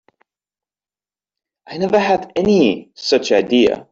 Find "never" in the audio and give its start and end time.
1.77-1.99